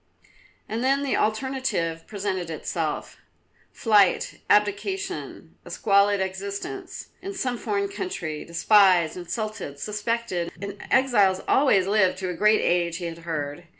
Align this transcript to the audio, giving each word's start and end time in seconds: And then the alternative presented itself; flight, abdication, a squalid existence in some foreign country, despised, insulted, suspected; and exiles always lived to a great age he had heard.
And 0.67 0.83
then 0.83 1.03
the 1.03 1.15
alternative 1.15 2.07
presented 2.07 2.49
itself; 2.49 3.17
flight, 3.71 4.41
abdication, 4.49 5.53
a 5.63 5.69
squalid 5.69 6.19
existence 6.19 7.09
in 7.21 7.35
some 7.35 7.55
foreign 7.55 7.87
country, 7.87 8.43
despised, 8.43 9.15
insulted, 9.15 9.77
suspected; 9.77 10.51
and 10.59 10.79
exiles 10.89 11.41
always 11.47 11.85
lived 11.85 12.17
to 12.17 12.29
a 12.29 12.33
great 12.33 12.61
age 12.61 12.97
he 12.97 13.05
had 13.05 13.19
heard. 13.19 13.67